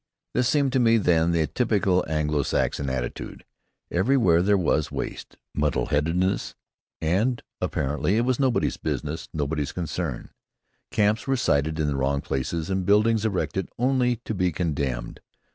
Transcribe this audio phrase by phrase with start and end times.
[0.33, 3.45] This seemed to me then the typical Anglo Saxon attitude.
[3.91, 6.55] Everywhere there was waste, muddle headedness,
[7.01, 10.31] and apparently it was nobody's business, nobody's concern.
[10.89, 15.19] Camps were sited in the wrong places and buildings erected only to be condemned.